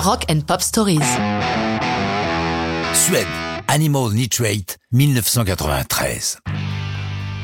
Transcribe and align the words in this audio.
Rock 0.00 0.24
and 0.30 0.40
Pop 0.46 0.62
Stories. 0.62 0.98
Suède, 2.94 3.26
Animal 3.68 4.14
Nitrate, 4.14 4.78
1993. 4.92 6.38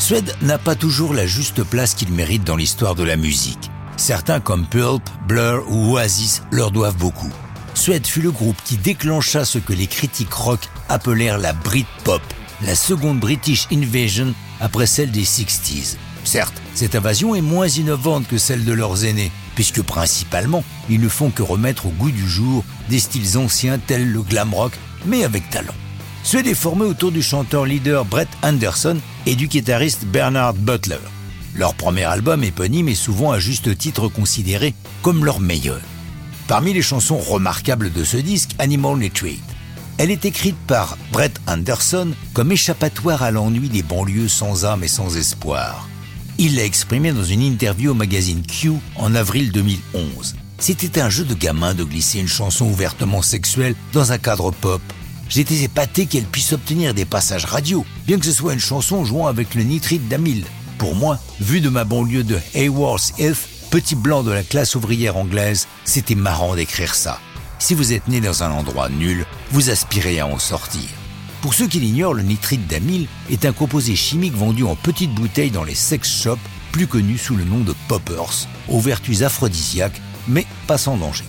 Suède 0.00 0.34
n'a 0.42 0.58
pas 0.58 0.74
toujours 0.74 1.14
la 1.14 1.28
juste 1.28 1.62
place 1.62 1.94
qu'il 1.94 2.12
mérite 2.12 2.42
dans 2.42 2.56
l'histoire 2.56 2.96
de 2.96 3.04
la 3.04 3.16
musique. 3.16 3.70
Certains 3.96 4.40
comme 4.40 4.66
Pulp, 4.66 5.00
Blur 5.28 5.64
ou 5.70 5.92
Oasis 5.92 6.42
leur 6.50 6.72
doivent 6.72 6.96
beaucoup. 6.96 7.30
Suède 7.74 8.04
fut 8.04 8.20
le 8.20 8.32
groupe 8.32 8.60
qui 8.64 8.76
déclencha 8.76 9.44
ce 9.44 9.58
que 9.58 9.72
les 9.72 9.86
critiques 9.86 10.34
rock 10.34 10.68
appelèrent 10.88 11.38
la 11.38 11.52
Britpop, 11.52 12.22
la 12.62 12.74
seconde 12.74 13.20
British 13.20 13.68
Invasion 13.70 14.34
après 14.60 14.86
celle 14.86 15.12
des 15.12 15.24
60s. 15.24 15.94
Certes, 16.24 16.60
cette 16.74 16.96
invasion 16.96 17.36
est 17.36 17.42
moins 17.42 17.68
innovante 17.68 18.26
que 18.26 18.38
celle 18.38 18.64
de 18.64 18.72
leurs 18.72 19.04
aînés, 19.04 19.30
puisque 19.60 19.82
principalement, 19.82 20.64
ils 20.88 21.02
ne 21.02 21.08
font 21.10 21.28
que 21.28 21.42
remettre 21.42 21.84
au 21.84 21.90
goût 21.90 22.10
du 22.10 22.26
jour 22.26 22.64
des 22.88 22.98
styles 22.98 23.36
anciens 23.36 23.78
tels 23.78 24.10
le 24.10 24.22
glam 24.22 24.54
rock, 24.54 24.72
mais 25.04 25.22
avec 25.22 25.50
talent. 25.50 25.74
Est 26.32 26.54
formé 26.54 26.86
autour 26.86 27.12
du 27.12 27.20
chanteur-leader 27.20 28.06
Brett 28.06 28.30
Anderson 28.42 28.96
et 29.26 29.34
du 29.34 29.48
guitariste 29.48 30.06
Bernard 30.06 30.54
Butler. 30.54 30.96
Leur 31.54 31.74
premier 31.74 32.04
album 32.04 32.42
éponyme 32.42 32.88
est 32.88 32.94
souvent 32.94 33.32
à 33.32 33.38
juste 33.38 33.76
titre 33.76 34.08
considéré 34.08 34.72
comme 35.02 35.26
leur 35.26 35.40
meilleur. 35.40 35.82
Parmi 36.48 36.72
les 36.72 36.80
chansons 36.80 37.18
remarquables 37.18 37.92
de 37.92 38.02
ce 38.02 38.16
disque, 38.16 38.52
Animal 38.60 38.96
Nitrate. 38.96 39.34
Elle 39.98 40.10
est 40.10 40.24
écrite 40.24 40.56
par 40.66 40.96
Brett 41.12 41.38
Anderson 41.46 42.12
comme 42.32 42.50
échappatoire 42.50 43.22
à 43.22 43.30
l'ennui 43.30 43.68
des 43.68 43.82
banlieues 43.82 44.28
sans 44.28 44.64
âme 44.64 44.84
et 44.84 44.88
sans 44.88 45.18
espoir. 45.18 45.86
Il 46.42 46.56
l'a 46.56 46.64
exprimé 46.64 47.12
dans 47.12 47.22
une 47.22 47.42
interview 47.42 47.90
au 47.90 47.94
magazine 47.94 48.40
Q 48.40 48.72
en 48.96 49.14
avril 49.14 49.52
2011. 49.52 50.36
C'était 50.58 51.02
un 51.02 51.10
jeu 51.10 51.24
de 51.24 51.34
gamin 51.34 51.74
de 51.74 51.84
glisser 51.84 52.18
une 52.18 52.28
chanson 52.28 52.64
ouvertement 52.64 53.20
sexuelle 53.20 53.74
dans 53.92 54.12
un 54.12 54.16
cadre 54.16 54.50
pop. 54.50 54.80
J'étais 55.28 55.64
épaté 55.64 56.06
qu'elle 56.06 56.24
puisse 56.24 56.54
obtenir 56.54 56.94
des 56.94 57.04
passages 57.04 57.44
radio, 57.44 57.84
bien 58.06 58.18
que 58.18 58.24
ce 58.24 58.32
soit 58.32 58.54
une 58.54 58.58
chanson 58.58 59.04
jouant 59.04 59.26
avec 59.26 59.54
le 59.54 59.64
nitrite 59.64 60.08
d'amyle. 60.08 60.46
Pour 60.78 60.94
moi, 60.94 61.18
vu 61.42 61.60
de 61.60 61.68
ma 61.68 61.84
banlieue 61.84 62.24
de 62.24 62.38
Hayworth 62.54 63.12
Heath, 63.18 63.46
petit 63.70 63.94
blanc 63.94 64.22
de 64.22 64.32
la 64.32 64.42
classe 64.42 64.74
ouvrière 64.74 65.18
anglaise, 65.18 65.68
c'était 65.84 66.14
marrant 66.14 66.54
d'écrire 66.56 66.94
ça. 66.94 67.20
Si 67.58 67.74
vous 67.74 67.92
êtes 67.92 68.08
né 68.08 68.22
dans 68.22 68.44
un 68.44 68.50
endroit 68.50 68.88
nul, 68.88 69.26
vous 69.50 69.68
aspirez 69.68 70.20
à 70.20 70.26
en 70.26 70.38
sortir. 70.38 70.88
Pour 71.42 71.54
ceux 71.54 71.66
qui 71.66 71.80
l'ignorent, 71.80 72.14
le 72.14 72.22
nitrite 72.22 72.66
d'amyle 72.66 73.06
est 73.30 73.46
un 73.46 73.52
composé 73.52 73.96
chimique 73.96 74.34
vendu 74.34 74.62
en 74.64 74.76
petites 74.76 75.14
bouteilles 75.14 75.50
dans 75.50 75.64
les 75.64 75.74
sex 75.74 76.08
shops, 76.22 76.38
plus 76.70 76.86
connu 76.86 77.16
sous 77.16 77.34
le 77.34 77.44
nom 77.44 77.60
de 77.60 77.74
poppers, 77.88 78.46
aux 78.68 78.80
vertus 78.80 79.22
aphrodisiaques, 79.22 80.00
mais 80.28 80.46
pas 80.66 80.76
sans 80.76 80.98
danger. 80.98 81.24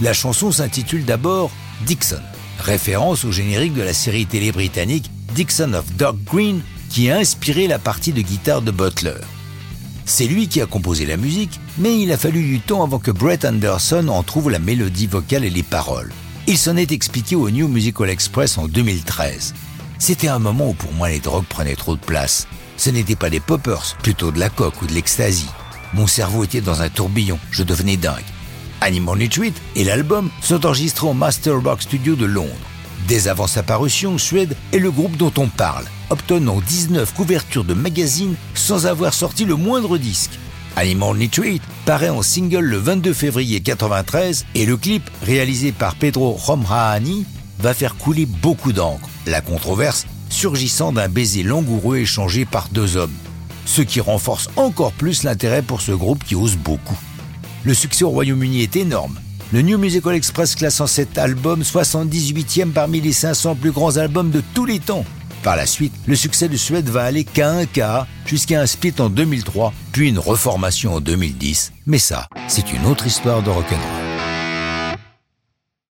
La 0.00 0.12
chanson 0.12 0.52
s'intitule 0.52 1.04
d'abord 1.04 1.50
Dixon, 1.84 2.20
référence 2.60 3.24
au 3.24 3.32
générique 3.32 3.74
de 3.74 3.82
la 3.82 3.92
série 3.92 4.26
télé 4.26 4.52
britannique 4.52 5.10
Dixon 5.34 5.74
of 5.74 5.92
Dark 5.96 6.16
Green, 6.24 6.60
qui 6.88 7.10
a 7.10 7.16
inspiré 7.16 7.66
la 7.66 7.80
partie 7.80 8.12
de 8.12 8.22
guitare 8.22 8.62
de 8.62 8.70
Butler. 8.70 9.20
C'est 10.04 10.28
lui 10.28 10.46
qui 10.46 10.60
a 10.60 10.66
composé 10.66 11.04
la 11.04 11.16
musique, 11.16 11.58
mais 11.78 12.00
il 12.00 12.12
a 12.12 12.16
fallu 12.16 12.44
du 12.44 12.60
temps 12.60 12.84
avant 12.84 13.00
que 13.00 13.10
Brett 13.10 13.44
Anderson 13.44 14.06
en 14.06 14.22
trouve 14.22 14.50
la 14.50 14.60
mélodie 14.60 15.08
vocale 15.08 15.44
et 15.44 15.50
les 15.50 15.64
paroles. 15.64 16.12
Il 16.48 16.58
s'en 16.58 16.76
est 16.76 16.92
expliqué 16.92 17.34
au 17.34 17.50
New 17.50 17.66
Musical 17.66 18.08
Express 18.08 18.56
en 18.56 18.68
2013. 18.68 19.52
C'était 19.98 20.28
un 20.28 20.38
moment 20.38 20.70
où 20.70 20.74
pour 20.74 20.92
moi 20.92 21.08
les 21.08 21.18
drogues 21.18 21.46
prenaient 21.46 21.74
trop 21.74 21.96
de 21.96 22.00
place. 22.00 22.46
Ce 22.76 22.88
n'était 22.88 23.16
pas 23.16 23.30
des 23.30 23.40
poppers, 23.40 23.96
plutôt 24.00 24.30
de 24.30 24.38
la 24.38 24.48
coque 24.48 24.80
ou 24.80 24.86
de 24.86 24.92
l'ecstasy. 24.92 25.48
Mon 25.92 26.06
cerveau 26.06 26.44
était 26.44 26.60
dans 26.60 26.82
un 26.82 26.88
tourbillon, 26.88 27.40
je 27.50 27.64
devenais 27.64 27.96
dingue. 27.96 28.22
Animal 28.80 29.18
Nitrate 29.18 29.60
et 29.74 29.82
l'album 29.82 30.30
sont 30.40 30.64
enregistrés 30.64 31.08
au 31.08 31.14
Masterbox 31.14 31.84
Studio 31.84 32.14
de 32.14 32.26
Londres. 32.26 32.52
Dès 33.08 33.26
avant 33.26 33.48
sa 33.48 33.64
parution, 33.64 34.16
Suède 34.16 34.56
est 34.72 34.78
le 34.78 34.92
groupe 34.92 35.16
dont 35.16 35.32
on 35.38 35.48
parle, 35.48 35.86
obtenant 36.10 36.60
19 36.60 37.12
couvertures 37.12 37.64
de 37.64 37.74
magazines 37.74 38.36
sans 38.54 38.86
avoir 38.86 39.14
sorti 39.14 39.46
le 39.46 39.56
moindre 39.56 39.98
disque. 39.98 40.38
Animal 40.76 41.16
Nitrate 41.16 41.62
paraît 41.86 42.10
en 42.10 42.20
single 42.20 42.60
le 42.60 42.76
22 42.76 43.14
février 43.14 43.60
93 43.60 44.44
et 44.54 44.66
le 44.66 44.76
clip 44.76 45.10
réalisé 45.22 45.72
par 45.72 45.94
Pedro 45.96 46.32
Romhani 46.32 47.24
va 47.58 47.72
faire 47.72 47.96
couler 47.96 48.26
beaucoup 48.26 48.74
d'encre, 48.74 49.08
la 49.26 49.40
controverse 49.40 50.06
surgissant 50.28 50.92
d'un 50.92 51.08
baiser 51.08 51.42
langoureux 51.42 51.96
échangé 51.96 52.44
par 52.44 52.68
deux 52.68 52.98
hommes, 52.98 53.14
ce 53.64 53.80
qui 53.80 54.00
renforce 54.00 54.50
encore 54.56 54.92
plus 54.92 55.22
l'intérêt 55.22 55.62
pour 55.62 55.80
ce 55.80 55.92
groupe 55.92 56.22
qui 56.24 56.34
ose 56.34 56.56
beaucoup. 56.56 56.98
Le 57.64 57.72
succès 57.72 58.04
au 58.04 58.10
Royaume-Uni 58.10 58.62
est 58.62 58.76
énorme. 58.76 59.18
Le 59.52 59.62
New 59.62 59.78
Musical 59.78 60.14
Express 60.14 60.54
classe 60.56 60.80
en 60.80 60.86
cet 60.86 61.16
album 61.16 61.62
78e 61.62 62.72
parmi 62.72 63.00
les 63.00 63.12
500 63.12 63.54
plus 63.54 63.70
grands 63.70 63.96
albums 63.96 64.30
de 64.30 64.42
tous 64.54 64.66
les 64.66 64.80
temps. 64.80 65.06
Par 65.46 65.54
la 65.54 65.66
suite, 65.66 65.92
le 66.08 66.16
succès 66.16 66.48
de 66.48 66.56
Suède 66.56 66.88
va 66.88 67.04
aller 67.04 67.22
qu'à 67.22 67.48
un 67.52 67.66
cas, 67.66 68.08
jusqu'à 68.24 68.60
un 68.60 68.66
split 68.66 68.94
en 68.98 69.08
2003, 69.08 69.72
puis 69.92 70.08
une 70.08 70.18
reformation 70.18 70.94
en 70.94 71.00
2010. 71.00 71.72
Mais 71.86 71.98
ça, 71.98 72.26
c'est 72.48 72.72
une 72.72 72.84
autre 72.84 73.06
histoire 73.06 73.44
de 73.44 73.50
rock'n'roll. 73.50 74.05